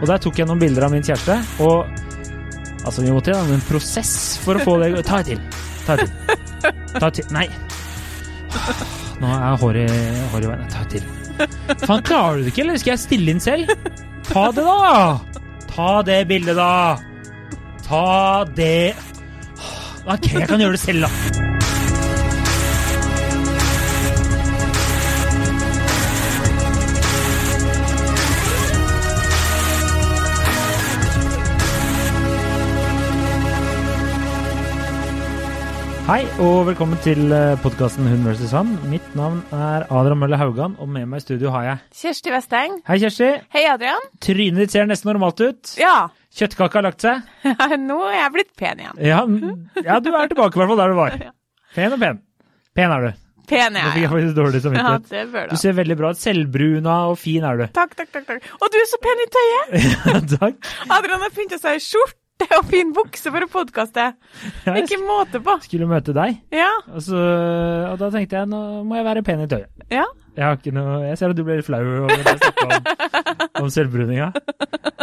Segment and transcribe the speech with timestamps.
[0.00, 1.84] Og der tok jeg noen bilder av min kjæreste, og
[2.86, 5.42] altså, vi måtte gjennom en prosess for å få det Ta et til.
[5.86, 6.72] Ta et til.
[6.96, 7.28] Ta et til.
[7.36, 7.46] Nei.
[9.20, 10.70] Nå er håret hår i veien.
[10.72, 11.10] Ta et til.
[11.84, 13.70] Faen, klarer du det ikke, eller skal jeg stille inn selv?
[14.30, 15.60] Ta det, da!
[15.70, 16.98] Ta det bildet, da!
[17.86, 18.02] Ta
[18.56, 18.92] det
[20.06, 21.49] OK, jeg kan gjøre det selv, da.
[36.10, 37.30] Hei og velkommen til
[37.62, 38.50] podkasten Hun vs.
[38.50, 38.72] han.
[38.90, 42.80] Mitt navn er Adrian Mølle Haugan, og med meg i studio har jeg Kjersti Westeng.
[42.88, 43.28] Hei, Kjersti.
[43.54, 44.08] Hei, Adrian.
[44.18, 45.70] Trynet ditt ser nesten normalt ut.
[45.78, 47.22] Ja, Kjøttkaka har lagt seg.
[47.86, 48.98] nå er jeg blitt pen igjen.
[49.06, 49.20] Ja,
[49.86, 51.14] ja du er tilbake i hvert fall der du var.
[51.76, 52.18] Pen og pen.
[52.74, 53.26] Pen er du.
[53.50, 54.10] Pen er jeg jeg.
[54.10, 55.60] faktisk dårlig Ja, det bør Du du.
[55.62, 56.18] ser veldig bra ut.
[56.18, 57.68] Selvbruna og fin er du.
[57.78, 58.26] Takk, takk, takk.
[58.26, 58.50] takk.
[58.58, 59.94] Og du er så pen i tøyet.
[60.40, 60.58] Takk.
[60.90, 62.19] Adrian har pynta seg i skjorte
[62.58, 64.06] og fin bukse for å podkaste.
[64.66, 65.56] Jeg Ikke måte på.
[65.66, 67.20] skulle møte deg, Ja, og, så,
[67.92, 69.70] og da tenkte jeg nå må jeg være pen i tøyet.
[69.92, 70.06] ja.
[70.38, 72.66] Jeg har ikke noe Jeg ser at du ble litt flau over at jeg snakka
[72.70, 72.84] om,
[73.64, 74.28] om selvbruninga.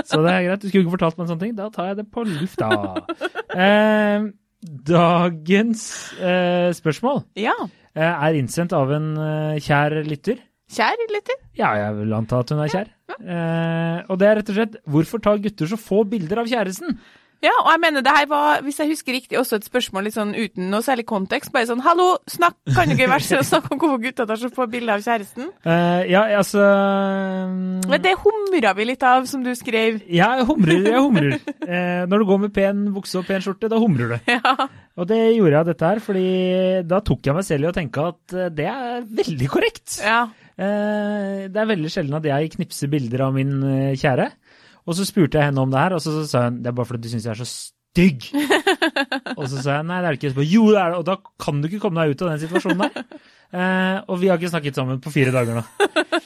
[0.07, 0.61] Så det er greit.
[0.63, 1.51] Du skulle ikke fortalt meg en sånn ting.
[1.57, 2.69] Da tar jeg det på lufta.
[3.51, 4.23] Eh,
[4.87, 5.83] dagens
[6.23, 7.53] eh, spørsmål ja.
[7.91, 10.39] eh, er innsendt av en eh, kjær lytter.
[10.73, 11.37] Kjær lytter.
[11.59, 12.89] Ja, jeg vil anta at hun er kjær.
[13.19, 16.97] Eh, og det er rett og slett hvorfor tar gutter så få bilder av kjæresten?
[17.45, 20.15] Ja, og jeg mener det her var, hvis jeg husker riktig, også et spørsmål litt
[20.15, 21.51] sånn uten noe særlig kontekst.
[21.53, 24.49] Bare sånn 'hallo, snakk, kan du ikke være så snakke om hvorfor gutta tar så
[24.53, 25.51] få bilder av kjæresten'?
[25.61, 30.01] Uh, ja, altså mm, Men det humra vi litt av, som du skrev.
[30.09, 30.81] Ja, jeg humrer.
[30.89, 31.37] Jeg humrer.
[31.61, 34.17] uh, når du går med pen bukse og pen skjorte, da humrer du.
[34.37, 34.67] Ja.
[34.97, 36.27] Og det gjorde jeg dette her, fordi
[36.89, 39.99] da tok jeg meg selv i å tenke at eh, det er veldig korrekt.
[40.01, 40.25] ja.
[40.57, 43.59] Det er veldig sjelden at jeg knipser bilder av min
[43.93, 44.25] kjære.
[44.87, 46.89] Og så spurte jeg henne om det her, og så, sa hun det er bare
[46.89, 48.29] fordi du syns jeg er så stygg.
[49.37, 50.31] og så sa jeg nei, det er det ikke.
[50.31, 51.01] Så bare, jo, det er det.
[51.01, 53.03] Og da kan du ikke komme deg ut av den situasjonen der.
[53.47, 55.61] Eh, og vi har ikke snakket sammen på fire dager nå.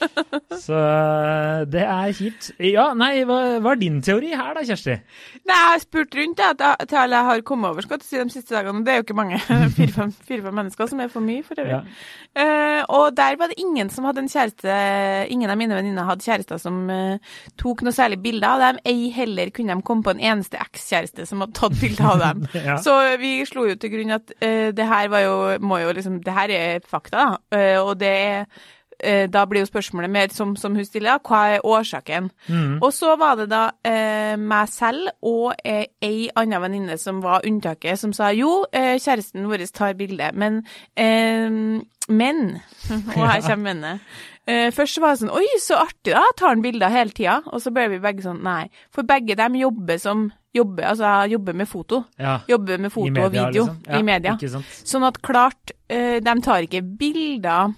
[0.61, 2.51] Så eh, det er kjipt.
[2.61, 4.97] Ja, nei, hva, hva er din teori her da, Kjersti?
[5.41, 8.33] Nei, jeg har spurt rundt jeg, til alle jeg har kommet over skal si, de
[8.33, 8.83] siste dagene.
[8.85, 9.39] Det er jo ikke mange.
[9.77, 11.79] Fire-fem fire, mennesker, som er for mye for øvrig.
[11.79, 11.81] Ja.
[12.31, 14.75] Uh, og der var det ingen som hadde en kjæreste
[15.33, 18.81] Ingen av mine venninner hadde kjærester som uh, tok noe særlig bilder av dem.
[18.87, 22.45] Ei heller kunne de komme på en eneste ekskjæreste som hadde tatt bilde av dem.
[22.61, 22.75] Ja.
[22.77, 26.19] Så vi slo jo til grunn at uh, det her var jo, må jo liksom
[26.21, 27.61] Det her er fakta, da.
[27.81, 28.45] Og det er
[29.03, 32.29] eh, da blir jo spørsmålet mer som, som hun stiller, hva er årsaken?
[32.47, 32.79] Mm.
[32.81, 37.45] Og så var det da eh, meg selv og eh, ei anna venninne som var
[37.47, 40.63] unntaket, som sa jo, eh, kjæresten vår tar bilde, men
[40.95, 42.39] eh, Men
[43.15, 43.99] Og her kommer mennet.
[44.49, 46.23] Eh, først var det sånn Oi, så artig, da!
[46.35, 47.37] Tar han bilder hele tida?
[47.53, 48.65] Og så ble vi begge sånn Nei.
[48.93, 52.01] For begge dem jobber som jobber, altså jobber med foto.
[52.19, 52.39] Ja.
[52.49, 53.77] Jobber med foto media, og video liksom.
[53.87, 54.63] Ja, i media.
[54.83, 57.71] Sånn at klart, eh, de tar ikke bilder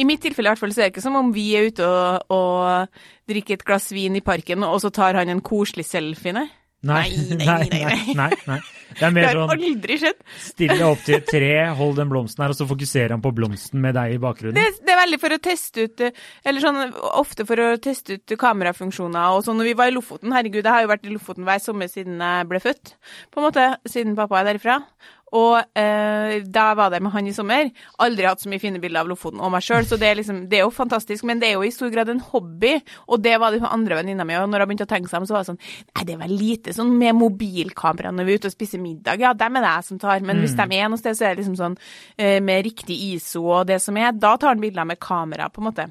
[0.00, 1.84] I mitt tilfelle i hvert fall så er det ikke som om vi er ute
[1.86, 6.32] og, og drikker et glass vin i parken, og så tar han en koselig selfie,
[6.36, 6.48] nei.
[6.80, 8.56] Nei, Nei, nei, nei, nei.
[8.96, 10.22] Det er Det mer har sånn aldri skjedd.
[10.40, 13.82] stille opp til et tre, hold den blomsten her, og så fokuserer han på blomsten
[13.84, 14.56] med deg i bakgrunnen.
[14.56, 16.80] Det, det er veldig for å teste ut Eller sånn
[17.20, 19.60] ofte for å teste ut kamerafunksjoner og sånn.
[19.60, 22.16] Når vi var i Lofoten, herregud, jeg har jo vært i Lofoten hver sommer siden
[22.24, 22.94] jeg ble født,
[23.28, 24.80] på en måte, siden pappa er derifra.
[25.36, 27.70] Og eh, da var det med han i sommer.
[28.02, 30.42] Aldri hatt så mye fine bilder av Lofoten og meg sjøl, så det er, liksom,
[30.50, 31.26] det er jo fantastisk.
[31.28, 32.76] Men det er jo i stor grad en hobby,
[33.06, 34.36] og det var det hun andre venninna mi.
[34.40, 36.20] Og når jeg begynte å tenke seg om, så var det sånn Nei, det er
[36.24, 39.22] vel lite sånn med mobilkamera når vi er ute og spiser middag.
[39.22, 40.26] Ja, dem er det jeg som tar.
[40.26, 41.78] Men hvis de er noe sted, så er det liksom sånn
[42.18, 44.12] eh, med riktig ISO og det som er.
[44.12, 45.88] Da tar han bilder med kamera, på en måte.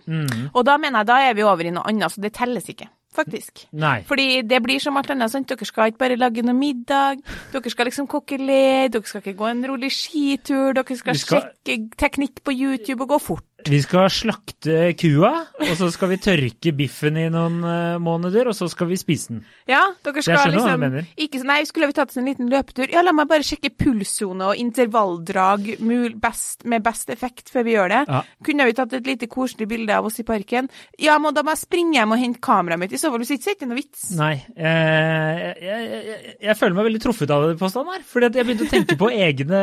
[0.54, 2.90] Og da mener jeg da er vi over i noe annet, så det telles ikke.
[3.16, 3.66] Faktisk.
[3.74, 4.04] Nei.
[4.06, 5.32] Fordi det blir som alt annet.
[5.32, 5.48] sant?
[5.50, 7.24] Dere skal ikke bare lage noe middag.
[7.52, 8.90] Dere skal liksom kokkelere.
[8.94, 10.74] Dere skal ikke gå en rolig skitur.
[10.78, 13.46] Dere skal, skal- sjekke teknikk på YouTube og gå fort.
[13.68, 18.56] Vi skal slakte kua, og så skal vi tørke biffen i noen eh, måneder, og
[18.56, 19.42] så skal vi spise den.
[19.70, 22.88] Ja, dere skal hva liksom ikke, Nei, skulle vi tatt oss en liten løpetur?
[22.94, 27.76] Ja, la meg bare sjekke pulssone og intervalldrag mul, best, med best effekt før vi
[27.76, 28.02] gjør det.
[28.08, 28.22] Ja.
[28.46, 30.72] Kunne vi tatt et lite koselig bilde av oss i parken?
[31.02, 32.96] Ja, må, da må jeg springe hjem og hente kameraet mitt.
[32.96, 34.08] I så fall hvis ikke, er det ikke noe vits.
[34.20, 34.34] Nei.
[34.56, 38.70] Eh, jeg, jeg, jeg, jeg føler meg veldig truffet av påstanden her, fordi jeg begynte
[38.70, 39.62] å tenke på egne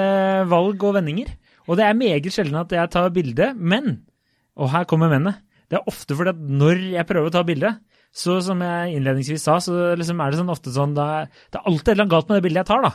[0.50, 1.32] valg og vendinger.
[1.66, 4.02] Og det er meget sjelden at jeg tar bilde, men
[4.56, 5.42] Og her kommer mennet.
[5.68, 7.72] Det er ofte fordi at når jeg prøver å ta bilde,
[8.14, 11.88] så som jeg innledningsvis sa, så liksom er det sånn ofte sånn Det er alltid
[11.88, 12.92] et eller annet galt med det bildet jeg tar, da.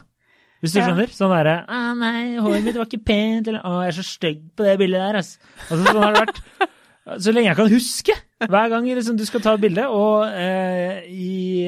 [0.61, 0.85] Hvis du Ja.
[0.87, 1.09] skjønner?
[1.13, 4.41] Sånn derre ah, 'Nei, håret mitt var ikke pent', eller 'Å, jeg er så stygg
[4.55, 5.37] på det bildet der', altså.
[5.69, 6.41] altså sånn har det vært.
[7.21, 8.13] Så lenge jeg kan huske.
[8.47, 11.65] Hver gang liksom, du skal ta et bilde, og eh, i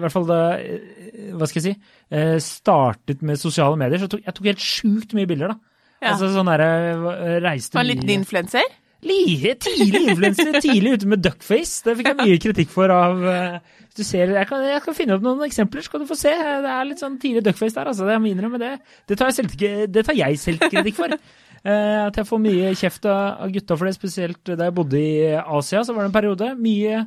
[0.00, 1.80] hvert fall da eh, Hva skal jeg si?
[2.10, 5.58] eh, Startet med sosiale medier, så tok jeg tok helt sjukt mye bilder, da.
[6.02, 6.12] Ja.
[6.14, 8.68] Altså sånn derre Reiste Var en liten influenser?
[9.06, 11.84] Lige, Tidlig influenser, tidlig ute med duckface.
[11.86, 14.96] Det fikk jeg mye kritikk for av eh, Hvis du ser Jeg kan, jeg kan
[14.98, 16.32] finne opp noen eksempler, så kan du få se.
[16.34, 18.08] Det er litt sånn tidlig duckface der, altså.
[18.10, 18.72] Jeg må innrømme det.
[19.06, 21.14] Det tar jeg, selvkritikk- det tar jeg selvkritikk for.
[21.66, 25.00] Eh, at jeg får mye kjeft av av gutta for det, spesielt da jeg bodde
[25.02, 26.50] i Asia, så var det en periode.
[26.62, 27.00] Mye,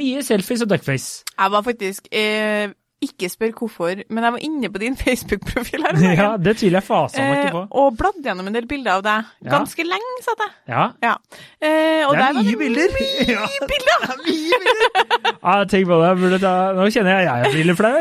[0.00, 1.26] mye selfies og duckface.
[1.36, 5.96] Jeg var faktisk eh, Ikke spør hvorfor, men jeg var inne på din Facebook-profil her.
[6.14, 7.62] Ja, det tviler jeg fasen meg Eh, ikke på.
[7.82, 9.30] og bladde gjennom en del bilder av deg.
[9.42, 9.50] Ja.
[9.56, 10.52] Ganske lenge, satt jeg.
[10.70, 11.14] Ja, Ja.
[11.60, 12.46] Eh, det er er bilder.
[12.46, 12.98] mye bilder.
[13.32, 13.46] Ja.
[13.50, 14.00] Mye bilder!
[15.42, 16.38] Ja, tenk på det.
[16.42, 17.96] Ta, nå kjenner jeg jeg blir litt flau.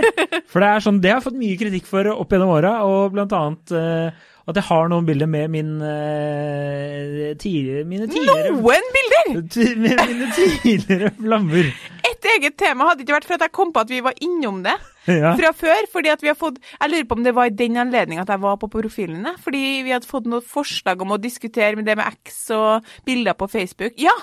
[0.51, 3.15] For det er sånn, det har jeg fått mye kritikk for opp gjennom åra, og
[3.15, 8.87] blant annet eh, at jeg har noen bilder med min, eh, tidligere, mine tidligere Noen
[8.93, 9.31] bilder!
[9.81, 11.71] Med mine tidligere flammer.
[12.21, 14.61] Et eget tema hadde ikke vært for at jeg kom på at vi var innom
[14.65, 14.75] det
[15.09, 15.31] Ja.
[15.33, 15.87] fra før.
[15.91, 18.29] fordi at vi har fått, Jeg lurer på om det var i den anledning at
[18.29, 19.25] jeg var på profilen.
[19.41, 23.33] Fordi vi hadde fått noen forslag om å diskutere med det med X og bilder
[23.33, 23.97] på Facebook.
[23.97, 24.13] Ja!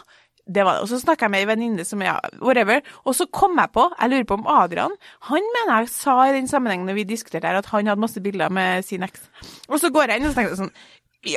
[0.49, 0.83] Det var det.
[0.87, 2.79] Og så snakka jeg med ei venninne som ja, whatever.
[3.05, 4.95] Og så kom jeg på, jeg lurer på om Adrian
[5.29, 8.23] Han mener jeg sa i den sammenhengen når vi diskuterte her, at han hadde masse
[8.25, 9.27] bilder med sin eks.
[9.69, 10.73] Og så går jeg inn og så tenker sånn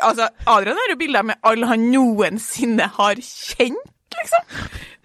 [0.05, 3.90] Altså, Adrian har jo bilder med alle han noensinne har kjent,
[4.21, 4.45] liksom.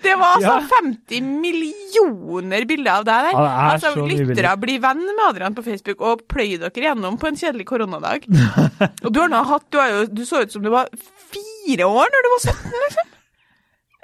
[0.07, 0.81] Det var altså Ja.
[0.83, 3.33] 50 millioner bilder av deg der.
[3.33, 7.39] Ja, altså, lyttere blir venn med Adrian på Facebook og pløy dere gjennom på en
[7.41, 8.27] kjedelig koronadag.
[9.05, 10.91] og du har nå hatt du, har jo, du så ut som du var
[11.33, 13.13] fire år når du var 17, liksom.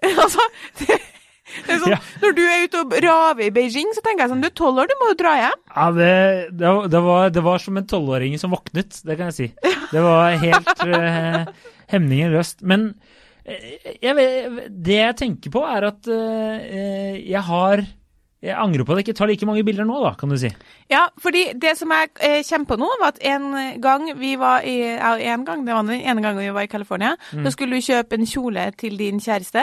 [0.24, 0.46] altså,
[0.80, 0.96] det,
[1.68, 1.98] det sånn, Ja.
[2.24, 4.80] Når du er ute og raver i Beijing, så tenker jeg sånn Du er tolv
[4.82, 5.58] år, du må jo dra hjem.
[5.76, 6.12] Ja, det,
[6.56, 9.48] det, var- det, var, det var som en tolvåring som våknet, det kan jeg si.
[9.92, 11.42] Det var helt uh,
[11.92, 12.62] hemninger løst.
[12.64, 13.10] Men eh,
[13.46, 17.82] jeg, vet- det jeg tenker på, er at eh, jeg har
[18.42, 20.48] Jeg angrer på at jeg ikke tar like mange bilder nå, da, kan du si.
[20.90, 24.64] Ja, fordi det som jeg eh, kommer på nå, var at en gang vi var
[24.66, 27.12] i Ja, en gang, det var den ene gangen vi var i California.
[27.44, 29.62] Da skulle du kjøpe en kjole til din kjæreste,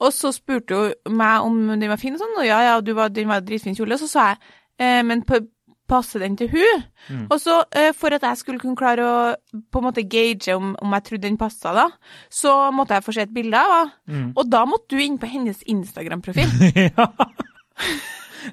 [0.00, 0.74] og så spurte
[1.04, 3.44] hun meg om den var fin og sånn, og ja, ja, du var, den var
[3.44, 3.92] dritfin kjole.
[3.92, 4.40] Og så sa jeg,
[4.80, 5.42] eh, men på,
[5.88, 6.84] passer den til hun?
[7.30, 9.16] Og så, eh, for at jeg skulle kunne klare å
[9.70, 11.88] på en måte gauge om, om jeg trodde den passa, da,
[12.32, 13.74] så måtte jeg få se et bilde av
[14.08, 14.32] henne.
[14.36, 16.48] Og da måtte du inn på hennes Instagram-profil.
[16.88, 17.08] ja.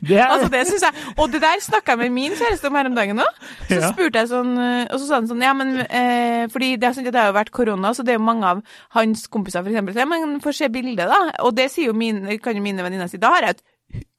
[0.02, 0.94] Det er, Altså, det synes jeg.
[1.20, 3.42] Og det der snakka jeg med min kjæreste om her om dagen òg.
[3.68, 3.90] Så Ja.
[3.92, 7.16] spurte jeg sånn, eh, og så sa han sånn, ja, men eh, Fordi det, det
[7.16, 8.62] har jo vært korona, så det er jo mange av
[8.96, 11.20] hans kompiser for eksempel, sier, men få se bildet, da.
[11.44, 13.18] Og det sier jo mine, kan jo mine venninner si.
[13.20, 13.64] Da har jeg et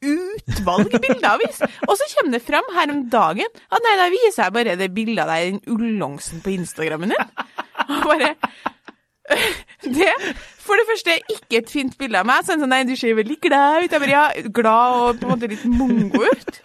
[0.02, 1.62] utvalg bilder av is.
[1.88, 4.90] Og så kommer det fram her om dagen at nei, da viser jeg bare det
[4.94, 7.32] bildet av deg i den ullongsen på Instagrammen din.
[7.88, 8.34] Og bare
[9.98, 10.12] det,
[10.62, 12.44] for det første, ikke et fint bilde av meg.
[12.46, 13.94] Sånn sånn, nei, du ser veldig glad ut.
[13.94, 16.62] Jeg bare, ja, glad og på en måte litt mongo ut.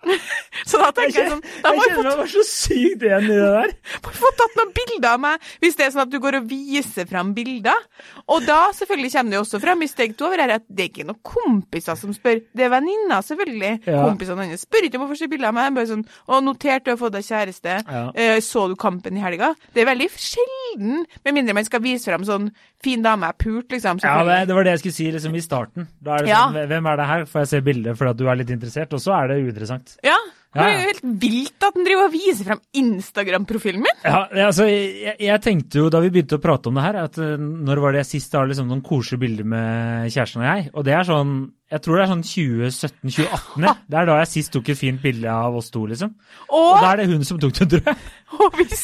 [0.70, 3.50] Så da tenker jeg sånn, da må jeg kjenner meg så sykt igjen i det
[3.54, 3.72] der.
[4.04, 6.46] få, få tatt noen bilder av meg, hvis det er sånn at du går og
[6.50, 7.86] viser fram bilder.
[8.30, 10.90] Og da selvfølgelig kommer det også fram i steg to over her at det er
[10.92, 12.42] ikke noen kompiser som spør.
[12.56, 13.72] Det er venninner, selvfølgelig.
[13.88, 14.04] Ja.
[14.06, 15.72] Kompisene hennes spør ikke om å få se bilder av meg.
[15.76, 17.78] Bare sånn, å, notert du har fått deg kjæreste.
[17.86, 18.04] Ja.
[18.14, 19.52] Eh, så du kampen i helga?
[19.74, 22.50] Det er veldig sjelden, med mindre man skal vise fram sånn
[22.84, 24.00] fin dame er pult, liksom.
[24.04, 25.88] Ja, det, det var det jeg skulle si liksom i starten.
[26.00, 26.44] Da er det Ja.
[26.48, 27.24] sånn, Hvem er det her?
[27.28, 28.94] Får jeg se bildet fordi du er litt interessert?
[28.96, 29.89] Og så er det uinteressant.
[30.06, 30.18] Ja.
[30.50, 34.00] Ja, Det er jo helt vilt at den driver og viser frem Instagram-profilen min.
[34.02, 37.20] Ja, altså, jeg, jeg tenkte jo da vi begynte å prate om det her, at
[37.22, 40.64] eh, når var det jeg sist har liksom noen koselige bilder med kjæresten og jeg?
[40.74, 41.36] Og det er sånn
[41.70, 43.66] Jeg tror det er sånn 2017-2018.
[43.90, 46.12] Det er da jeg sist tok et fint bilde av oss to, liksom.
[46.48, 47.96] Og Og, da er det hun som tok det, tror jeg.
[48.40, 48.82] og, hvis,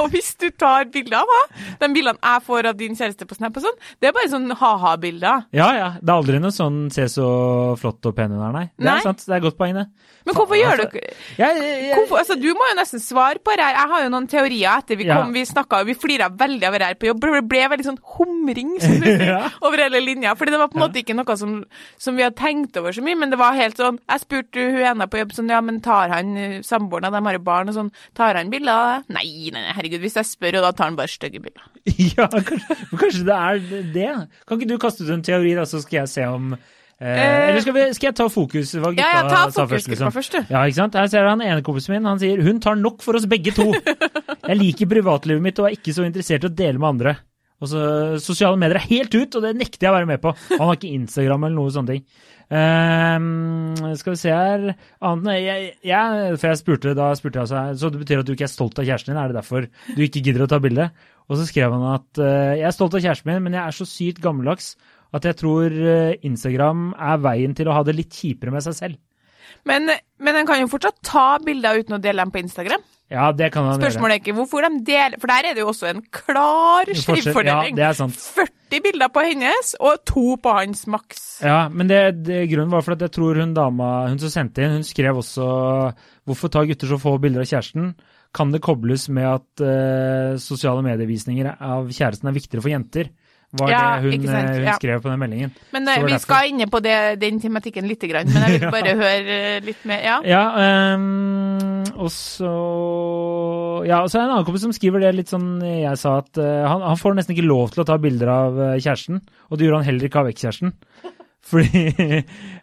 [0.00, 3.38] og hvis du tar bilde av henne, de bildene jeg får av din kjæreste på
[3.38, 5.46] Snap og sånn, det er bare sånn ha-ha-bilder.
[5.56, 5.88] Ja, ja.
[6.00, 7.28] Det er aldri noe sånn 'se så
[7.80, 8.66] flott og pen hun er', nei.
[8.76, 8.96] Det Nei.
[8.98, 9.24] er sant.
[9.24, 9.86] Det er godt poeng, det.
[10.28, 10.90] Men hvorfor gjør altså.
[10.92, 10.98] du
[11.38, 13.76] Jeg, jeg, Hvorfor, altså, du må jo nesten svare på det her.
[13.80, 15.22] Jeg har jo noen teorier etter vi Ja.
[15.22, 17.20] kom, vi snakka vi flira veldig av det her på jobb.
[17.20, 19.48] Det ble veldig sånn humring som du sier, Ja.
[19.62, 20.34] over hele linja.
[20.36, 21.64] Fordi det var på en måte ikke noe som,
[21.96, 24.84] som vi hadde tenkt over så mye, men det var helt sånn Jeg spurte hun
[24.90, 27.78] ene på jobb sånn, ja, men tar han eh, samboeren dem har jo barn og
[27.78, 29.18] sånn, tar han bilder av det?
[29.18, 31.68] Nei, nei, herregud, hvis jeg spør, og da tar han bare stygge bilder.
[32.16, 33.62] ja, kanskje, kanskje det er
[33.94, 34.10] det.
[34.48, 36.66] Kan ikke du kaste ut en teori, da, så skal jeg se om eh,
[36.98, 38.72] Eh, Eller skal, vi, skal jeg ta fokus?
[38.74, 40.10] Hva gutta Ja, ja, ta sa liksom.
[40.10, 40.50] først, du.
[40.50, 40.96] Ja, ikke sant?
[40.98, 42.08] Her ser han ene kompisen min.
[42.10, 43.70] Han sier 'hun tar nok for oss begge to'.
[44.48, 47.16] Jeg liker privatlivet mitt og er ikke så interessert i å dele med andre.
[47.58, 47.82] Og så
[48.22, 50.32] Sosiale medier er helt ut, og det nekter jeg å være med på.
[50.54, 52.04] Han har ikke Instagram eller noe sånne ting.
[52.48, 54.62] Uh, skal vi se her
[55.04, 58.32] Annet jeg, jeg, For jeg spurte da spurte jeg altså, Så det betyr at du
[58.32, 59.18] ikke er stolt av kjæresten din?
[59.20, 60.86] Er det derfor du ikke gidder å ta bilde?
[61.28, 63.76] Og så skrev han at uh, jeg er stolt av kjæresten min, men jeg er
[63.76, 64.72] så sykt gammeldags
[65.16, 68.76] at jeg tror eh, Instagram er veien til å ha det litt kjipere med seg
[68.76, 68.98] selv.
[69.68, 69.88] Men,
[70.20, 72.84] men en kan jo fortsatt ta bilder uten å dele dem på Instagram.
[73.08, 73.80] Ja, det kan han.
[73.80, 77.72] Spørsmålet er ikke hvorfor de deler, for der er det jo også en klar skrivefordeling.
[77.72, 78.18] Ja, det er sant.
[78.36, 81.22] 40 bilder på hennes, og to på hans maks.
[81.40, 84.66] Ja, men det, det, grunnen var for at jeg tror hun dama hun som sendte
[84.66, 85.48] inn, hun skrev også
[86.28, 87.94] Hvorfor tar gutter så få bilder av kjæresten?
[88.36, 93.08] Kan det kobles med at uh, sosiale medievisninger av kjæresten er viktigere for jenter?
[93.56, 94.74] Var Ja, det hun, eh, hun ja.
[94.76, 95.54] skrev på den meldingen.
[95.72, 98.94] Men eh, vi derfor- skal inne på det, den tematikken grann, men jeg vil bare
[98.94, 100.02] høre litt mer.
[100.04, 100.20] Ja.
[100.22, 102.50] Ja, ehm, og så
[103.88, 106.18] Ja, og så er det en annen kompis som skriver det litt sånn Jeg sa
[106.22, 109.20] at uh, han, han får nesten ikke lov til å ta bilder av uh, kjæresten,
[109.48, 110.74] og det gjorde han heller ikke av ekskjæresten.
[111.48, 111.82] Fordi,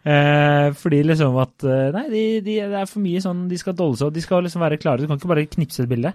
[0.06, 1.64] uh, fordi liksom at
[1.96, 4.44] Nei, de, de, det er for mye sånn De skal dolle seg, og de skal
[4.46, 5.02] liksom være klare.
[5.02, 6.12] Du kan ikke bare knipse et bilde.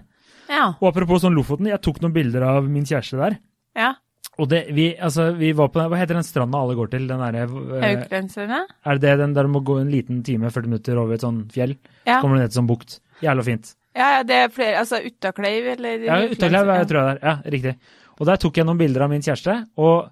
[0.48, 0.70] ja.
[0.78, 3.36] Og apropos sånn Lofoten, jeg tok noen bilder av min kjæreste der.
[3.76, 3.92] ja.
[4.40, 7.04] Og det, vi, altså, vi var på den, Hva heter den stranda alle går til?
[7.10, 8.62] Den eh, Hauklandsøyene?
[8.88, 11.24] Er det det den der du må gå en liten time, 40 minutter over et
[11.24, 11.74] sånn fjell?
[12.06, 12.16] Ja.
[12.16, 12.96] Så Kommer du ned til sånn bukt.
[13.22, 13.72] Jævla fint.
[13.94, 16.84] ja, ja, det er flere Altså Uttakleiv, eller Ja, Uttakleiv ja.
[16.88, 17.20] tror jeg det er.
[17.28, 17.74] Ja, riktig.
[18.18, 20.08] Og der tok jeg noen bilder av min kjæreste, og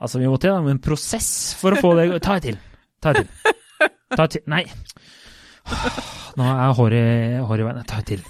[0.00, 2.58] altså, vi måtte gjennom en prosess for å få det Ta et til.
[3.02, 3.54] Ta et til.
[4.16, 4.44] Ta et til.
[4.50, 4.64] Nei.
[6.38, 7.82] Nå er håret hår i veien.
[7.88, 8.22] Ta et til.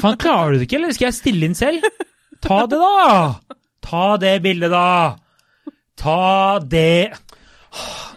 [0.00, 1.84] Faen, klarer du det ikke, eller skal jeg stille inn selv?
[2.44, 3.60] Ta det, da!
[3.84, 5.16] Ta det bildet, da!
[5.98, 7.14] Ta det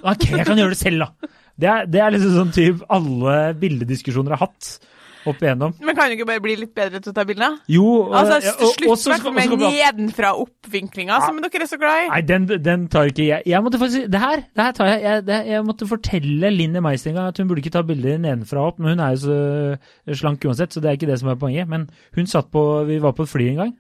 [0.06, 1.30] Ok, jeg kan gjøre det selv, da.
[1.62, 4.70] Det er, det er liksom sånn typ alle bildediskusjoner jeg har hatt
[5.30, 5.74] opp igjennom.
[5.82, 7.58] Men kan du ikke bare bli litt bedre til å ta bilder?
[7.70, 12.06] Jo, Altså, ja, og- slutt i hvert fall med nedenfra-opp-vinklinga, som dere er så glad
[12.06, 12.10] i.
[12.10, 13.44] Nei, den, den tar ikke jeg.
[13.46, 16.74] Jeg måtte faktisk, det her, det her tar jeg, jeg, det, jeg måtte fortelle Linn
[16.74, 20.18] gang at hun burde ikke ta bilder nedenfra og opp, men hun er jo så
[20.22, 21.68] slank uansett, så det er ikke det som er poenget.
[21.70, 23.74] Men hun satt på, vi var på et fly en gang,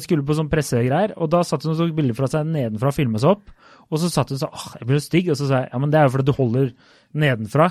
[0.00, 2.96] skulle på sånn pressegreier, og da satt hun og tok bilder fra seg nedenfra og
[2.96, 3.50] filmet seg opp,
[3.88, 5.70] og så satt hun og sa åh, jeg blir så stygg, og så sa jeg
[5.72, 6.70] ja, men det er jo fordi du holder
[7.16, 7.70] nedenfra.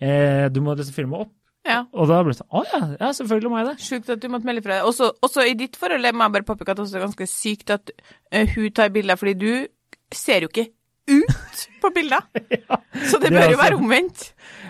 [0.00, 1.32] Eh, du må liksom filme opp.
[1.68, 1.82] Ja.
[1.92, 3.74] Og da ble det sånn, å ja, ja, selvfølgelig må jeg det.
[3.84, 4.86] Sjukt at du måtte melde fra deg.
[4.88, 7.74] Også, også i ditt forhold det må jeg bare påpeke at det er ganske sykt
[7.76, 7.92] at
[8.32, 9.50] eh, hun tar bilder, fordi du
[10.16, 10.70] ser jo ikke
[11.10, 12.24] ut på bilder.
[13.10, 14.24] Så det det bør jo være omvendt.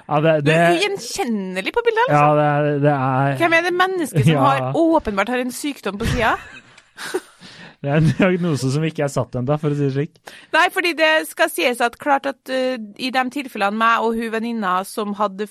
[0.09, 2.37] Ja, det, Du er ugjenkjennelig på bilder, ja, altså.
[2.41, 3.37] det, er- det er...
[3.45, 4.45] Hvem er det mennesket som Ja.
[4.49, 6.35] har, åpenbart har en sykdom på sida?
[7.81, 10.19] Det er en diagnose som ikke er satt ennå, for å si det slik.
[10.53, 14.29] Nei, fordi det skal sies at klart at uh, i de tilfellene meg og hun
[14.35, 15.47] venninna som hadde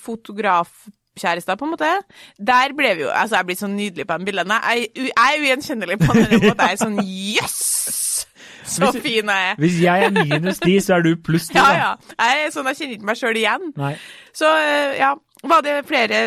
[1.20, 1.90] fotografkjærester, på en måte,
[2.38, 4.60] der ble vi jo Altså, jeg blir så nydelig på de bildene.
[4.70, 6.66] Jeg, jeg er ugjenkjennelig på den måten.
[6.66, 8.26] Jeg er sånn Jøss!
[8.70, 9.56] Så Hvis- fin jeg er.
[9.58, 11.58] Hvis jeg er minus de, så er du pluss de.
[11.58, 11.88] Ja, ja.
[12.20, 13.72] Jeg er sånn, jeg kjenner ikke meg sjøl igjen.
[13.76, 13.96] Nei.
[14.36, 15.14] Så eh, ja.
[15.42, 16.18] Var det flere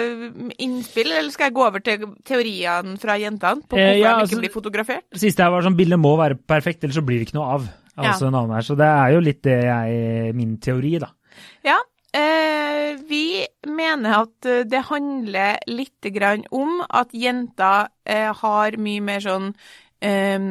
[0.57, 4.23] innspill, eller skal jeg gå over til teoriene fra jentene på Eh, hvorfor ja, de
[4.23, 5.03] altså- ikke blir fotografert?
[5.13, 7.53] Det siste her var sånn, bildet må være perfekt, ellers så blir det ikke noe
[7.59, 7.67] av.
[7.95, 8.09] Ja.
[8.09, 8.65] Altså annen her.
[8.65, 11.11] Så det er jo litt det jeg, min teori, da.
[11.63, 11.77] Ja.
[12.13, 12.62] Eh,
[13.09, 16.09] vi mener at eh, det handler litt
[16.51, 19.53] om at jenter eh, har mye mer sånn
[20.03, 20.47] eh,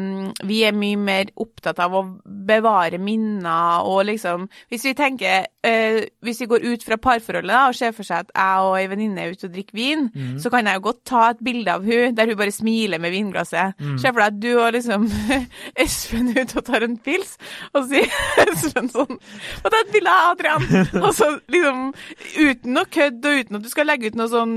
[0.49, 5.99] vi er mye mer opptatt av å bevare minner og liksom Hvis vi tenker uh,
[6.25, 8.87] Hvis vi går ut fra parforholdet da, og ser for seg at jeg og ei
[8.91, 10.07] venninne er ute og drikker vin,
[10.41, 13.13] så kan jeg jo godt ta et bilde av hun der hun bare smiler med
[13.15, 13.79] vinglasset.
[14.01, 15.07] Se for deg at du og liksom
[15.85, 17.37] Espen er ute og tar en pils,
[17.75, 18.09] og sier
[18.47, 20.67] Espen sånn Og ta et bilde av Adrian!
[21.05, 21.93] Og så liksom
[22.39, 24.57] Uten noe kødd, og uten at du skal legge ut noe sånn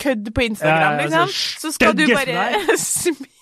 [0.00, 3.32] kødd på Instagram, Ja, ja, liksom, altså, så skal du bare.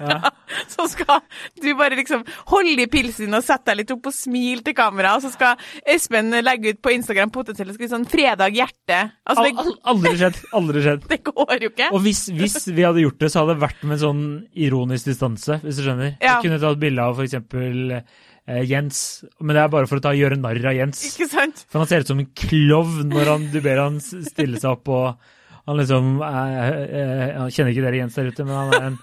[0.00, 0.32] Ja.
[0.72, 1.22] Så skal
[1.62, 5.16] du bare liksom holde i pilsen og sette deg litt opp og smile til kamera,
[5.16, 9.00] og så skal Espen legge ut på Instagram potensielt sånn 'fredag hjerte'.
[9.26, 10.38] Altså, det, al aldri skjedd.
[10.56, 11.04] Aldri skjedd.
[11.12, 11.90] det går jo ikke.
[11.92, 14.24] Og hvis, hvis vi hadde gjort det, så hadde det vært med sånn
[14.66, 16.16] ironisk distanse, hvis du skjønner.
[16.20, 16.36] Ja.
[16.36, 19.00] Jeg kunne tatt bilde av for eksempel eh, Jens,
[19.40, 21.02] men det er bare for å ta, gjøre narr av Jens.
[21.12, 21.64] Ikke sant?
[21.70, 24.92] For han ser ut som en klovn når han, du ber han stille seg opp,
[24.92, 25.34] og
[25.66, 28.98] han liksom er, er, Han kjenner ikke dere Jens der ute, men han er en,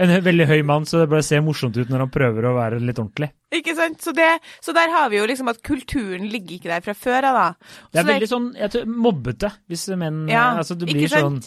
[0.00, 2.80] en veldig høy mann, så det bare ser morsomt ut når han prøver å være
[2.80, 3.28] litt ordentlig.
[3.52, 4.00] Ikke sant?
[4.00, 4.30] Så, det,
[4.64, 7.76] så der har vi jo liksom at kulturen ligger ikke der fra før av, da.
[7.92, 11.42] Det er Så veldig sånn jeg tror, mobbete, hvis menn Ja, altså, Du blir sånn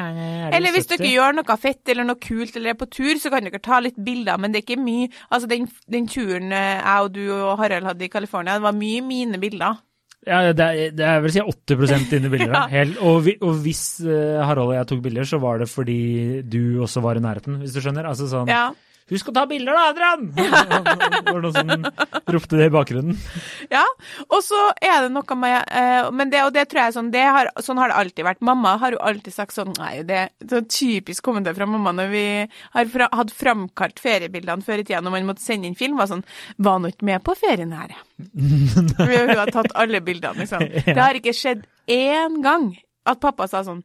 [0.00, 0.96] er Eller hvis 70?
[0.96, 3.80] dere gjør noe fett eller noe kult eller er på tur, så kan dere ta
[3.84, 7.24] litt bilder, men det er ikke mye Altså, den, den turen eh, jeg og du
[7.28, 9.80] og Harald hadde i California, det var mye mine bilder.
[10.26, 11.74] Ja, det er, det er vel si 8
[12.14, 12.52] inne i bildet.
[12.54, 12.66] Ja.
[12.70, 16.42] Helt, og, vi, og hvis eh, Harald og jeg tok bilder, så var det fordi
[16.46, 18.06] du også var i nærheten, hvis du skjønner.
[18.06, 18.68] Altså sånn, Ja.
[19.10, 20.28] Husk å ta bilder, da, Adrian!
[21.22, 23.18] Det var noen som ropte det i bakgrunnen.
[23.72, 23.82] Ja,
[24.28, 27.24] og så er det noe med eh, Men det, og det tror jeg sånn det
[27.24, 28.42] har, Sånn har det alltid vært.
[28.44, 32.12] Mamma har jo alltid sagt sånn Nei, det er så typisk kommentar fra mamma når
[32.12, 32.24] vi
[32.74, 36.10] har fra, hadde framkalt feriebildene før i tida når man måtte sende inn film, var
[36.10, 36.24] sånn
[36.62, 37.96] Var nå ikke med på ferien her,
[38.32, 40.62] Vi har tatt alle bildene, liksom.
[40.86, 42.70] Det har ikke skjedd én gang
[43.08, 43.82] at pappa sa sånn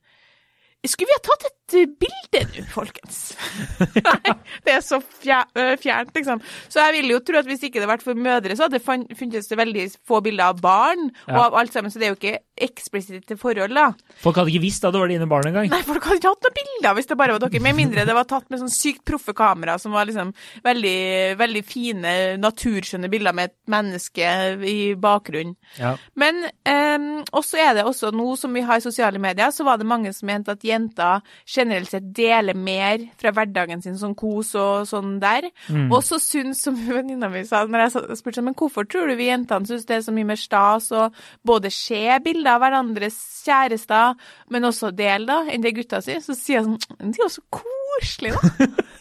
[0.87, 3.33] skulle vi ha tatt et bilde nå, folkens?
[3.79, 4.33] Nei,
[4.65, 6.41] det er så fjernt, liksom.
[6.71, 8.79] Så jeg vil jo tro at hvis ikke det hadde vært for mødre, så hadde
[8.79, 11.35] det funnes det veldig få bilder av barn ja.
[11.35, 11.91] og av alt sammen.
[11.91, 13.91] Så det er jo ikke eksplisitte forhold, da.
[14.21, 15.69] Folk hadde ikke visst at det var dine barn engang?
[15.71, 17.63] Nei, folk hadde ikke hatt noen bilder hvis det bare var dere.
[17.67, 20.33] Med mindre det var tatt med sånn sykt proffe kamera som var liksom
[20.65, 20.97] veldig,
[21.39, 24.31] veldig fine, naturskjønne bilder med et menneske
[24.67, 25.55] i bakgrunnen.
[25.77, 25.95] Ja.
[26.19, 29.89] Men um, også er det også nå som vi har sosiale medier, så var det
[29.89, 31.23] mange som mente at jenter
[31.57, 35.49] generelt sett deler mer fra hverdagen sin, sånn kos og sånn der.
[35.67, 35.87] Mm.
[35.91, 39.17] Og så syns, som venninna mi sa når jeg spurte sånn, men hvorfor tror du
[39.19, 41.07] vi jentene syns det er så mye mer stas å
[41.47, 44.17] både se bilder av hverandres kjærester,
[44.53, 47.33] men også del, da, enn det gutta sier, så sier jeg sånn De er jo
[47.37, 48.85] så koselige, da.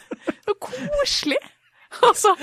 [0.47, 1.37] Så koselig.
[2.07, 2.33] Og så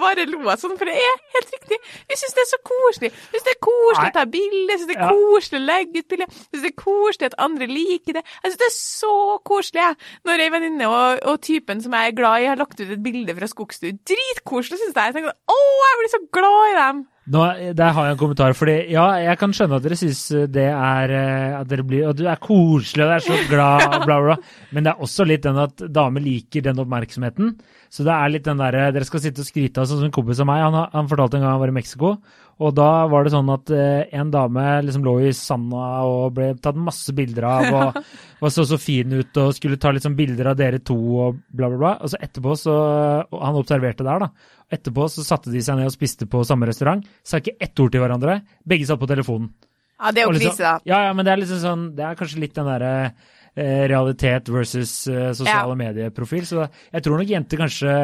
[0.00, 1.78] bare lo jeg sånn, for det er helt riktig.
[2.08, 3.10] Vi syns det er så koselig.
[3.14, 6.08] Vi syns det er koselig å ta bilde, syns det er koselig å legge ut
[6.12, 8.24] bilde, syns det er koselig at andre liker det.
[8.42, 9.14] Jeg syns det er så
[9.48, 10.10] koselig, jeg.
[10.28, 13.04] Når ei venninne og, og, typen som jeg er glad i, har lagt ut et
[13.04, 13.94] bilde fra skogstur.
[14.10, 15.12] Dritkoselig, syns jeg.
[15.12, 17.06] Jeg tenker å, jeg blir så glad i dem.
[17.28, 17.42] Nå,
[17.76, 18.54] der har jeg en kommentar.
[18.56, 22.16] fordi ja, jeg kan skjønne at dere syns det er eh, at dere blir, at
[22.16, 24.36] du er koselig og er så glad, bla, bla.
[24.72, 27.52] Men det er også litt den at damer liker den oppmerksomheten.
[27.92, 30.14] Så det er litt den derre Dere skal sitte og skryte av sånn som en
[30.14, 30.64] kompis av meg.
[30.64, 32.14] Han, han, fortalte en gang han var i Mexico,
[32.58, 36.48] og da var det sånn at eh, en dame liksom lå i sanda og ble
[36.58, 38.00] tatt masse bilder av og
[38.42, 41.70] og så så fin ut og skulle ta sånn bilder av dere to og bla,
[41.70, 41.92] bla, bla.
[42.02, 42.74] Og så etterpå så
[43.22, 44.58] og Han observerte der, da.
[44.74, 47.06] Etterpå så satte de seg ned og spiste på samme restaurant.
[47.22, 48.40] Sa ikke ett ord til hverandre.
[48.66, 49.50] Begge satt på telefonen.
[49.98, 50.86] Ja, det er jo liksom, krise, da.
[50.86, 54.50] Ja, ja, men det er liksom sånn Det er kanskje litt den derre eh, realitet
[54.54, 55.80] versus uh, sosiale ja.
[55.80, 56.46] medieprofil.
[56.46, 57.96] Så jeg tror nok jenter kanskje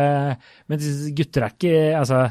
[0.70, 2.24] Men gutter er ikke Altså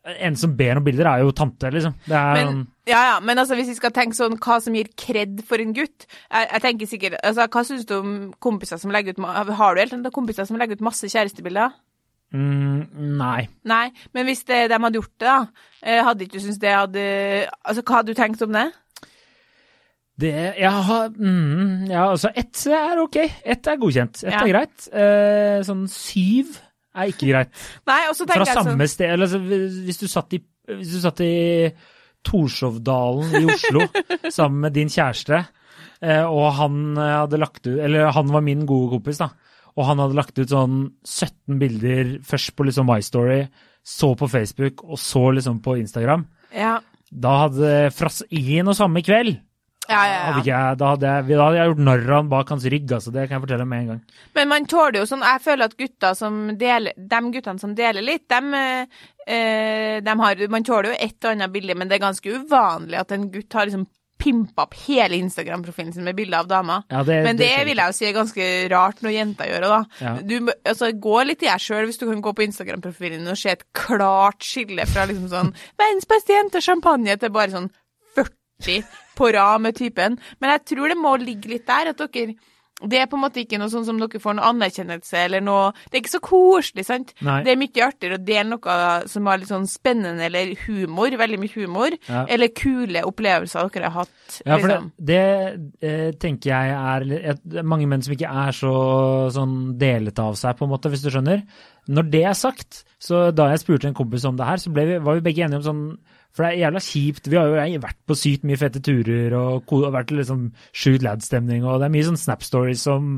[0.00, 1.92] en som ber om bilder, er jo tante, liksom.
[2.08, 5.60] men, ja, ja, men altså, hvis vi skal tenke sånn hva som gir kred for
[5.60, 9.20] en gutt Jeg, jeg tenker sikkert altså, Hva syns du om kompiser som legger ut
[9.58, 11.76] Har du helt kompiser som legger ut masse kjærestebilder?
[12.32, 12.86] Mm,
[13.18, 13.48] nei.
[13.66, 16.72] Nei, Men hvis det, de hadde gjort det, da, eh, hadde ikke du syntes det
[16.72, 17.04] hadde
[17.60, 18.66] Altså, hva hadde du tenkt om det?
[20.20, 23.20] Det Jeg har mm, Ja, altså, ett er ok.
[23.44, 24.24] Ett er godkjent.
[24.24, 24.42] Ett ja.
[24.44, 24.90] er greit.
[24.92, 26.56] Eh, sånn syv
[26.96, 27.54] er ikke greit.
[27.88, 28.92] Nei, og så tenker Fra jeg samme sånn...
[28.94, 29.40] sted altså,
[29.86, 31.34] Hvis du satt i, hvis du satt i
[32.26, 33.86] Torshovdalen i Oslo
[34.36, 35.44] sammen med din kjæreste,
[36.04, 39.30] eh, og han hadde lagt ut Eller han var min gode kompis, da.
[39.78, 43.44] Og han hadde lagt ut sånn 17 bilder først på liksom My Story,
[43.86, 46.26] så på Facebook, og så liksom på Instagram.
[46.52, 46.78] Ja.
[47.10, 49.38] Da hadde fra en og samme kveld
[49.90, 50.32] ja, ja, ja.
[50.36, 52.96] Hadde jeg, da, hadde jeg, da, hadde jeg, gjort narr av han bak hans rygg,
[52.96, 53.12] altså.
[53.14, 54.02] Det kan jeg fortelle med en gang.
[54.38, 58.06] Men man tåler jo sånn Jeg føler at gutta som deler De guttene som deler
[58.06, 62.06] litt, dem, eh, dem har Man tåler jo et og annet bilde, men det er
[62.06, 63.88] ganske uvanlig at en gutt har liksom
[64.20, 66.82] pimpa opp hele Instagram-profilen sin med bilder av damer.
[66.92, 69.64] Ja, det, Men det, det vil jeg jo si er ganske rart når jenter gjør
[69.64, 69.80] det, da.
[70.04, 70.14] Ja.
[70.20, 73.54] Du, altså, gå litt i deg sjøl hvis du kan gå på Instagram-profilen og se
[73.54, 77.70] et klart skille fra liksom sånn 'verdens beste jente, champagne' til bare sånn
[78.60, 78.84] 40
[79.18, 80.16] på rad med typen.
[80.40, 82.36] Men jeg tror det må ligge litt der, at dere
[82.80, 85.72] det er på en måte ikke noe sånn som dere får noe anerkjennelse eller noe
[85.90, 87.12] Det er ikke så koselig, sant?
[87.26, 87.40] Nei.
[87.44, 88.76] Det er mye artigere å dele noe
[89.10, 92.24] som har litt sånn spennende eller humor, veldig mye humor, ja.
[92.24, 94.38] eller kule opplevelser dere har hatt.
[94.46, 94.88] Ja, for liksom.
[94.96, 95.24] det,
[95.82, 98.72] det eh, tenker jeg er et, mange menn som ikke er så
[99.34, 101.44] sånn delet av seg, på en måte, hvis du skjønner.
[101.90, 104.86] Når det er sagt, så da jeg spurte en kompis om det her, så vi,
[104.96, 105.84] var vi begge enige om sånn
[106.30, 107.30] for det er jævla kjipt.
[107.30, 111.64] Vi har jo vært på sykt mye fette turer og vært i liksom sjukt lad-stemning,
[111.66, 113.16] og det er mye sånn Snap Stories som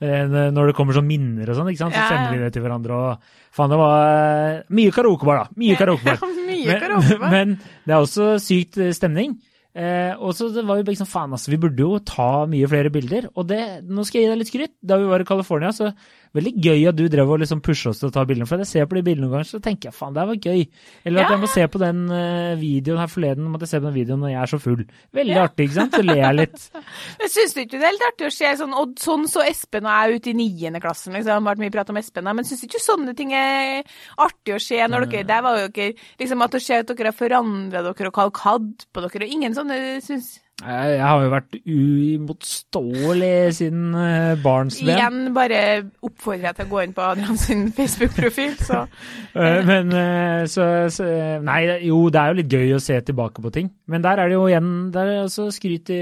[0.00, 2.66] eh, når det kommer sånn minner og sånn, ikke sant, så sender vi det til
[2.66, 2.98] hverandre.
[2.98, 5.62] og Faen, det var eh, mye karaokebar, da.
[5.62, 6.22] Mye karaokebar.
[6.50, 7.32] mye karaokebar.
[7.34, 9.36] Men, men det er også sykt eh, stemning.
[9.72, 12.92] Eh, og så var vi begge sånn faen, altså, vi burde jo ta mye flere
[12.92, 13.30] bilder.
[13.34, 14.74] Og det, nå skal jeg gi deg litt skryt.
[14.84, 15.90] Da vi var i California, så
[16.36, 18.48] veldig gøy at du drev og liksom pusha oss til å ta bildene.
[18.48, 20.66] For jeg ser på de bildene noen ganger, så tenker jeg faen, det var gøy.
[21.08, 21.36] Eller at ja.
[21.36, 24.22] jeg må se på den uh, videoen her forleden, måtte jeg se på den videoen
[24.22, 24.84] når jeg er så full.
[25.18, 25.46] Veldig ja.
[25.48, 25.96] artig, ikke sant?
[25.96, 26.68] Så ler jeg litt.
[27.22, 29.88] Men syns du ikke det er litt artig å se sånn og sånn så Espen
[29.88, 31.30] og jeg ute i niende klassen, liksom.
[31.32, 33.82] Det har vært mye prat om Espen, men syns du ikke sånne ting er
[34.20, 37.12] artig å se når dere Der var jo dere liksom at å se at dere
[37.12, 41.30] har forandra dere og kalkadd på dere, og ingen sånn sånne, syns Jeg, har jo
[41.32, 44.92] vært uimotståelig siden eh, barnsben.
[44.94, 45.58] Igjen bare
[46.06, 48.84] oppfordrer jeg til å gå inn på Adrian sin Facebook-profil, så
[49.32, 51.06] Eh, Men eh, så, så
[51.42, 53.72] Nei, jo, det er jo litt gøy å se tilbake på ting.
[53.90, 56.00] Men der er det jo igjen Der er altså skryt i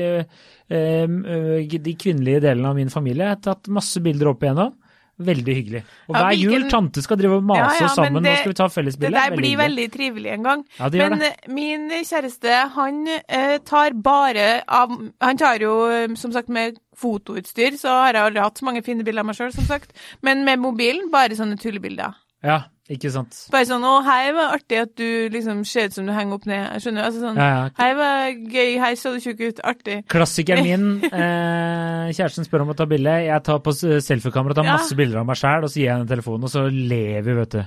[0.70, 3.26] de kvinnelige delene av min familie.
[3.26, 4.74] Jeg har tatt masse bilder opp igjennom.
[5.20, 5.80] Veldig hyggelig.
[6.08, 8.22] Og Ja, hver jul hvilken- tante skal drive og mase Ja, ja, oss sammen.
[8.22, 9.12] det- Nå skal vi ta Det fellesbilde.
[9.12, 10.64] der blir veldig trivelig en gang.
[10.78, 11.28] Ja, det Men det.
[11.46, 14.88] eh, min kjæreste, han eh, tar bare av
[15.20, 18.82] Han tar jo, eh, som sagt, med fotoutstyr, så har jeg aldri hatt så mange
[18.84, 19.92] fine bilder av meg sjøl, som sagt.
[20.22, 22.14] Men med mobilen, bare sånne tullebilder.
[22.42, 23.36] Ja, ikke sant.
[23.52, 26.44] Bare sånn 'Å, hei, var artig at du liksom ser ut som du henger opp
[26.46, 26.72] ned'.
[26.74, 27.68] Jeg skjønner altså sånn Ja, ja.
[27.78, 28.78] Hei, var gøy.
[28.82, 29.60] Hei, så du tjukk ut.
[29.64, 30.04] Artig.
[30.08, 31.00] Klassikeren min.
[31.12, 33.12] Eh, kjæresten spør om å ta bilde.
[33.26, 34.76] Jeg tar på s- selfiekamera tar Ja.
[34.76, 37.34] masse bilder av meg sjæl, og så gir jeg henne telefonen, og så ler vi,
[37.34, 37.64] vet du.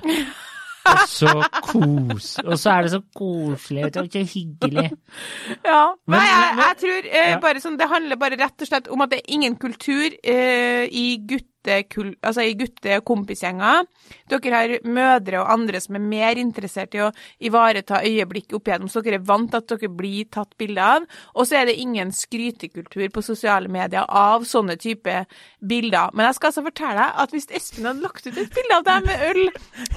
[0.86, 1.30] Og så
[1.64, 2.40] kos.
[2.44, 4.92] Og så er det så koselig og så hyggelig.
[5.66, 5.94] Ja.
[6.06, 7.40] Men- Nei, jeg, jeg tror eh, Ja.
[7.40, 10.84] bare sånn Det handler bare rett og slett om at det er ingen kultur eh,
[10.92, 11.18] i
[11.64, 12.16] guttekul...
[12.24, 13.86] Altså i gutte- og kompisgjenger.
[14.30, 17.12] Dere har mødre og andre som er mer interessert i å
[17.44, 21.08] ivareta øyeblikk opp igjennom, så dere er vant til at dere blir tatt bilde av.
[21.36, 25.24] Og så er det ingen skrytekultur på sosiale medier av sånne type
[25.60, 26.14] bilder.
[26.14, 28.88] Men jeg skal altså fortelle deg at hvis Espen hadde lagt ut et bilde av
[28.88, 29.42] deg med øl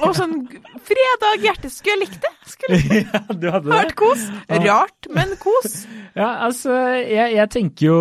[0.07, 0.37] og sånn
[0.87, 2.33] fredag hjerte, skulle jeg likt det.
[2.47, 4.27] Skulle ja, du hadde Vært kos.
[4.49, 5.83] Rart, men kos.
[6.17, 6.73] Ja, altså,
[7.05, 7.97] jeg, jeg tenker jo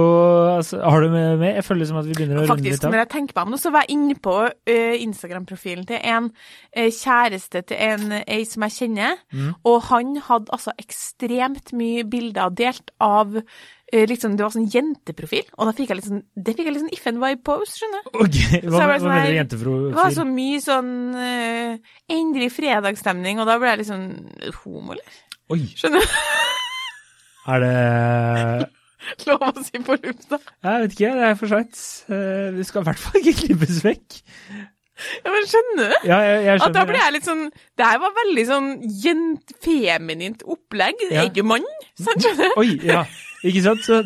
[0.54, 1.58] altså, Har du med meg?
[1.58, 2.94] Jeg føler som at vi begynner å runde litt av.
[2.94, 4.36] når jeg tenker meg om nå, så var jeg inne på
[4.68, 6.28] eh, Instagram-profilen til en
[6.76, 9.54] eh, kjæreste til en ei som jeg kjenner, Mm.
[9.66, 15.46] og han hadde altså ekstremt mye bilder delt av eh, liksom, Det var sånn jenteprofil,
[15.58, 17.76] og da fikk jeg litt sånn Det fikk jeg litt sånn if and why pose,
[17.80, 18.10] skjønner du.
[18.26, 18.40] Ok,
[18.70, 19.90] Hva, hva sånn mener du jenteprofil?
[19.92, 24.08] Det var så mye sånn uh, endelig fredagsstemning, og da ble jeg litt sånn
[24.64, 25.22] homo, eller?
[25.54, 26.18] Oi, Skjønner du?
[27.54, 28.70] er det
[29.28, 30.40] Lov å si på lufta.
[30.64, 31.82] Jeg vet ikke, det er for seint.
[32.10, 34.20] Eh, Det skal i hvert fall ikke klippes vekk.
[35.26, 35.96] Ja, men skjønner du?
[36.08, 36.86] Ja, jeg, jeg At da skjønner.
[36.94, 37.42] ble jeg litt sånn
[37.76, 38.70] Det her var veldig sånn
[39.04, 41.02] jent, feminint opplegg.
[41.04, 41.10] Ja.
[41.10, 41.66] Jeg er ikke mann,
[42.00, 42.62] sant, skjønner du?
[42.64, 43.02] Oi, ja.
[43.46, 43.84] Ikke sant?
[43.84, 44.00] Så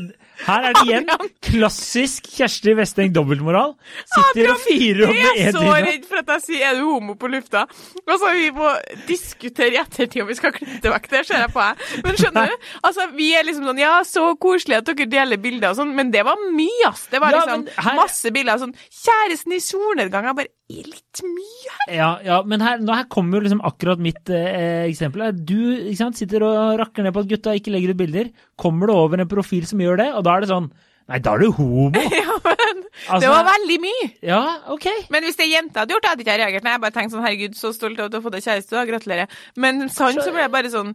[0.46, 1.08] her er det igjen
[1.50, 3.74] klassisk Kjersti Westeng dobbeltmoral.
[4.14, 6.86] Sitter og fyrer opp Jeg med er så redd for at jeg sier 'er du
[6.88, 7.66] homo' på lufta.
[8.08, 8.70] Og så vi må
[9.08, 11.10] diskutere i ettertid om vi skal klippe vekk.
[11.10, 12.04] Det ser jeg på, deg.
[12.06, 12.56] Men skjønner du?
[12.90, 16.12] Altså, vi er liksom sånn 'ja, så koselig at dere deler bilder' og sånn, men
[16.12, 17.08] det var mye, ass.
[17.12, 20.26] Det var liksom ja, her- masse bilder sånn 'kjæresten i solnedgang'.
[20.30, 21.94] Jeg bare litt mye her.
[21.98, 25.32] Ja, ja, men her, nå her kommer jo liksom akkurat mitt eh, eksempel.
[25.34, 25.58] Du
[25.98, 28.30] sant, sitter og rakker ned på at gutta ikke legger ut bilder.
[28.60, 30.70] Kommer du over en profil som gjør det, og da er det sånn
[31.10, 31.90] Nei, da er du homo.
[32.22, 34.08] Ja, men Altså- det var veldig mye.
[34.28, 34.86] Ja, OK.
[35.10, 36.66] Men hvis det er jente hadde gjort det, hadde ikke jeg reagert.
[36.68, 38.76] Nei, jeg bare tenkte sånn, herregud, så stolt av at du har fått deg kjæreste,
[38.76, 39.38] da, gratulerer.
[39.58, 40.92] Men sånn så ble jeg bare sånn,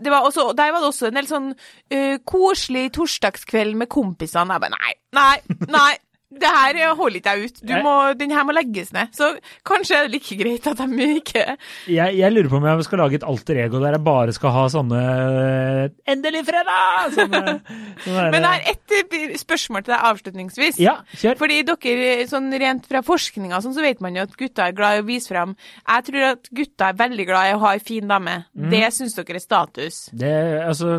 [0.00, 4.56] det var også, der var det også en del sånn uh, koselig torsdagskveld med kompisene.
[4.56, 5.90] Jeg bare, nei, nei, nei.
[6.30, 7.56] Det her eh, holder ikke jeg ut.
[7.66, 9.10] Du må, den her må legges ned.
[9.16, 9.32] Så
[9.66, 11.42] kanskje er det like greit at de ikke
[11.90, 14.54] Jeg, jeg lurer på om jeg skal lage et alter ego der jeg bare skal
[14.54, 15.80] ha sånne eh,
[16.12, 17.10] Endelig fredag!
[17.16, 17.56] Sånne,
[18.04, 20.78] sånne Men jeg har ett eh, spørsmål til deg avslutningsvis.
[20.82, 21.40] Ja, kjør.
[21.40, 25.00] Fordi dere, sånn rent fra forskninga sånn, så vet man jo at gutter er glad
[25.00, 27.82] i å vise fram Jeg tror at gutter er veldig glad i å ha ei
[27.82, 28.36] fin dame.
[28.54, 28.70] Mm.
[28.70, 30.00] Det syns dere er status.
[30.14, 30.94] Det, altså,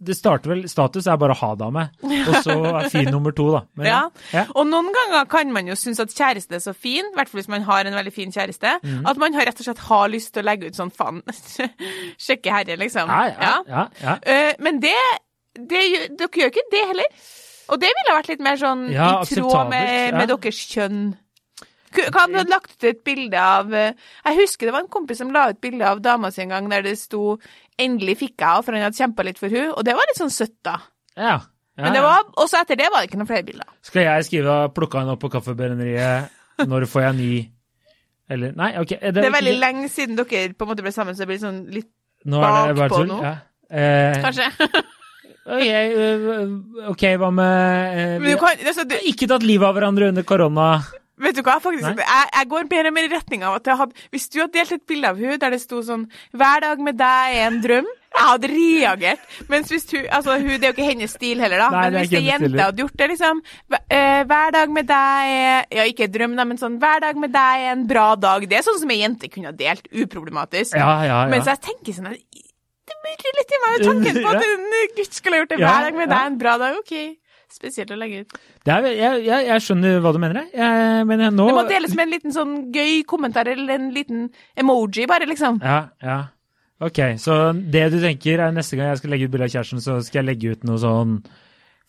[0.00, 3.50] det starter vel Status er bare å ha dame, og så er fin nummer to,
[3.52, 3.64] da.
[3.76, 4.00] Men, Ja.
[4.32, 4.44] ja.
[4.62, 7.40] Og noen ganger kan man jo synes at kjæreste er så fin, i hvert fall
[7.42, 9.06] hvis man har en veldig fin kjæreste, Mhm.
[9.10, 11.22] at man har rett og slett har lyst til å legge ut sånn faen
[12.26, 13.08] Sjekke herre, liksom.
[13.10, 14.16] Ja, ja, ja, ja.
[14.22, 14.94] Eh, men det,
[15.58, 15.82] det
[16.18, 17.10] Dere gjør ikke det heller.
[17.72, 18.96] Og det ville vært litt mer sånn i
[19.34, 21.02] tråd med, med deres kjønn.
[21.92, 23.92] Kan du hadde lagt ut et bilde av eh,
[24.24, 26.68] Jeg husker det var en kompis som la ut bilde av dama si en gang
[26.72, 27.36] der det sto
[27.78, 30.20] 'endelig fikk jeg henne', for han hadde kjempa litt for hun og det var litt
[30.20, 30.78] sånn søtt, da.
[31.16, 31.40] ja.
[31.76, 33.68] Men det var, også etter det var det ikke noen flere bilder.
[33.82, 36.28] Skal jeg skrive 'plukka henne opp på kaffebrenneriet',
[36.68, 37.32] når får jeg ny
[38.30, 38.88] Eller Nei, OK.
[38.88, 41.28] Det, Det er veldig ikke- lenge siden dere på en måte ble sammen, så det
[41.28, 41.88] blir sånn litt
[42.24, 43.22] Nå bakpå nå.
[43.22, 43.36] Ja.
[43.72, 44.46] Eh, Kanskje.
[45.56, 49.74] ok, øh, OK, hva med eh, Men du kan, altså, du, ikke tatt livet av
[49.74, 50.84] hverandre under korona.
[51.22, 54.06] Vet du hva, faktisk, jeg, jeg går mer og mer i retning av at hadde,
[54.12, 56.98] hvis du hadde delt et bilde av henne der det sto sånn 'Hver dag med
[56.98, 59.22] deg er en drøm', jeg hadde reagert.
[59.48, 61.68] Mens hvis hun, altså hun, Det er jo ikke hennes stil heller, da.
[61.70, 63.40] Nei, men er hvis ei jente hadde gjort det, liksom
[63.72, 67.32] hver- eh, dag med deg er Ja, ikke drøm, da, men sånn 'Hver dag med
[67.32, 68.48] deg er en bra dag'.
[68.48, 70.76] Det er sånn som ei jente kunne ha delt, uproblematisk.
[70.76, 72.12] Ja, ja, Mens jeg tenker sånn
[72.82, 74.52] Det murrer litt i meg tanken på at Ja.
[74.52, 76.76] en gutt skulle ha gjort det hver dag med deg deg en bra dag.
[76.78, 76.92] Ok,
[77.54, 78.36] spesielt å legge ut.
[78.64, 80.46] Det er, jeg, jeg, jeg skjønner hva du mener.
[80.52, 81.06] jeg.
[81.08, 85.06] Men nå Det må deles med en liten sånn gøy kommentar eller en liten emoji,
[85.10, 85.60] bare, liksom.
[85.64, 86.20] Ja, ja.
[86.82, 89.82] Ok, så det du tenker er neste gang jeg skal legge ut bilde av kjæresten,
[89.84, 91.12] så skal jeg legge ut noe sånn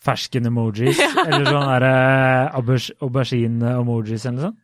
[0.04, 1.94] fersken-emojis, eller sånn derre
[3.02, 4.60] aubergine-emojis eller sånt?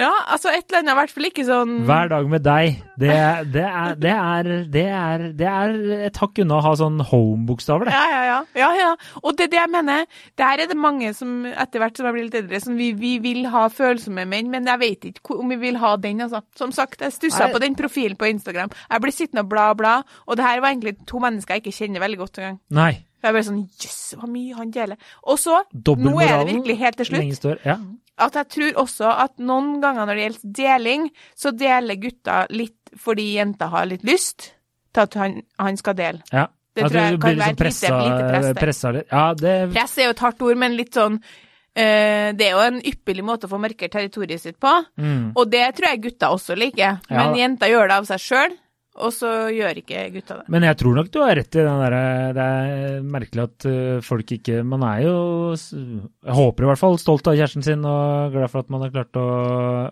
[0.00, 3.10] Ja, altså et eller annet, i hvert fall ikke sånn Hver dag med deg, det,
[3.54, 5.74] det, er, det, er, det, er, det er
[6.08, 7.96] et hakk unna å ha sånn home-bokstaver, det.
[7.96, 8.38] Ja, ja, ja.
[8.62, 8.90] ja, ja.
[9.22, 10.08] Og det er det jeg mener.
[10.40, 13.14] Der er det mange som etter hvert som jeg blir litt eldre, som vi, vi
[13.22, 16.42] vil ha følsomme menn, men jeg vet ikke om vi vil ha den, altså.
[16.58, 18.72] Som sagt, jeg stussa på den profilen på Instagram.
[18.90, 21.78] Jeg blir sittende og bla, bla, og det her var egentlig to mennesker jeg ikke
[21.82, 22.60] kjenner veldig godt engang.
[22.80, 22.92] Nei.
[23.22, 24.96] Jeg ble sånn Jøss, hva mye han deler.
[25.28, 27.58] Og så, nå er det virkelig helt til slutt, står.
[27.64, 27.76] Ja.
[28.18, 32.94] at jeg tror også at noen ganger når det gjelder deling, så deler gutta litt
[32.98, 34.50] fordi jenta har litt lyst
[34.92, 36.22] til at han, han skal dele.
[36.32, 36.46] ja.
[36.72, 39.06] Det jeg tror jeg kan være liksom et lite- pressa litt.
[39.10, 42.60] Ja, det Press er jo et hardt ord, men litt sånn øh, Det er jo
[42.62, 44.70] en ypperlig måte å få markert territoriet sitt på.
[44.96, 45.32] mm.
[45.34, 47.00] Og det tror jeg gutta også liker.
[47.10, 47.46] Men Ja.
[47.48, 48.56] jenta gjør det av seg sjøl,
[48.98, 50.48] og så gjør ikke gutta det.
[50.50, 52.00] Men jeg tror nok du har rett i den derre
[52.34, 55.14] Det er merkelig at uh, folk ikke Man er jo
[55.54, 58.92] Jeg håper i hvert fall stolt av kjæresten sin og glad for at man har
[58.94, 59.26] klart å,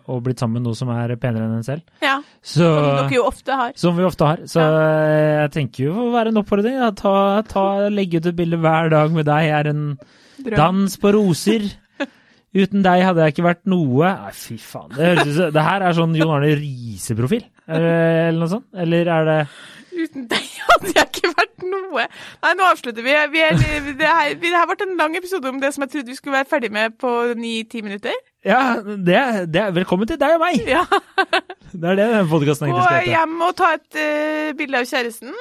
[0.03, 1.87] å blitt sammen med noe som er penere enn en selv.
[2.03, 3.73] Ja, Så Som dere jo ofte har.
[3.79, 4.43] Som vi ofte har.
[4.51, 4.85] Så ja.
[5.45, 6.79] jeg tenker jo å være en oppfordring.
[6.99, 7.13] Ta,
[7.47, 9.83] ta, legge ut et bilde hver dag med deg er en
[10.43, 10.57] Drøm.
[10.59, 11.71] dans på roser.
[12.55, 14.89] Uten deg hadde jeg ikke vært noe Nei, fy faen.
[14.95, 18.65] Det, høres ut som- det her er sånn Jon Arne Riise-profil, eller, noe sånt?
[18.73, 19.39] Eller er det
[19.99, 22.05] Uten deg hadde jeg ikke vært noe.
[22.41, 23.13] Nei, nå avslutter vi.
[23.33, 26.13] vi, er, det, her, det her ble en lang episode om det som jeg trodde
[26.13, 28.15] vi skulle være ferdig med på ni-ti minutter.
[28.47, 29.19] Ja, det,
[29.51, 30.61] det velkommen til deg og meg!
[30.69, 30.85] Ja.
[31.73, 33.11] Det er det den podkasten egentlig skal hete.
[33.11, 35.33] hjem og ta et uh, bilde av kjæresten.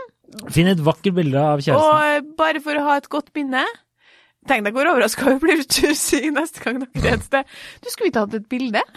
[0.52, 2.16] Finn et vakkert bilde av Og kjæresten.
[2.18, 3.62] eh, bare for å ha et godt minne
[4.48, 8.10] Tenk deg hvor overraska vi blir sier neste gang dere er et sted Du, skulle
[8.12, 8.84] ikke hatt et bilde?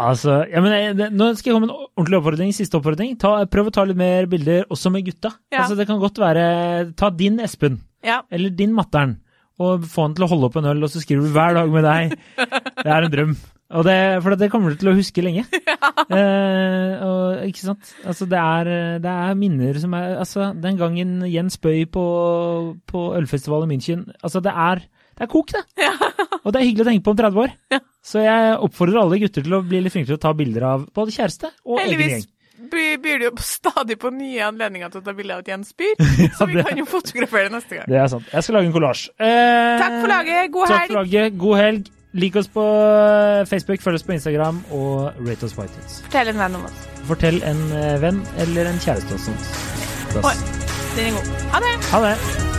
[0.00, 2.52] Altså, ja, men jeg, det, Nå skal jeg komme med en ordentlig oppfordring.
[2.56, 3.10] Siste oppfordring.
[3.20, 5.32] Ta, prøv å ta litt mer bilder også med gutta.
[5.52, 5.64] Ja.
[5.64, 6.44] Altså, det kan godt være
[6.96, 7.80] Ta din Espen.
[8.06, 8.22] Ja.
[8.32, 9.18] eller din Matteren,
[9.60, 11.72] og få han til å holde opp en øl, og så skriver du hver dag
[11.74, 12.14] med deg.
[12.84, 13.34] Det er en drøm.
[13.70, 15.46] Og det, for det kommer du til å huske lenge.
[16.10, 17.90] Eh, og, ikke sant?
[18.08, 18.68] Altså, det er,
[19.02, 22.02] det er minner som er Altså, den gangen Jens Bøy på,
[22.90, 24.82] på ølfestivalen i München Altså, det er,
[25.14, 25.62] det er kok, det.
[26.44, 27.54] Og det er hyggelig å tenke på om 30 år.
[27.70, 27.78] Ja.
[28.10, 30.88] Så jeg oppfordrer alle gutter til å bli litt flinkere til å ta bilder av
[30.96, 32.02] både kjæreste og egen gjeng.
[32.02, 32.28] Heldigvis
[32.74, 35.72] by- byr du jo stadig på nye anledninger til å ta bilde av et Jens
[35.78, 35.94] Byr,
[36.40, 37.88] så vi kan jo fotografere det neste gang.
[37.92, 38.26] Det er sant.
[38.34, 39.06] Jeg skal lage en kollasj.
[39.14, 40.52] Eh, Takk for laget.
[40.58, 41.38] God Takk for laget.
[41.46, 41.90] God helg.
[42.12, 42.64] Lik oss på
[43.46, 46.00] Facebook, følg oss på Instagram og rate oss på iTunes.
[46.08, 46.84] Fortell en venn om oss.
[47.06, 49.50] Fortell en eh, venn eller en kjæreste om oss.
[50.18, 50.36] Oi.
[50.96, 51.34] Den er god.
[51.54, 51.74] Ha det.
[51.94, 52.49] Ha det!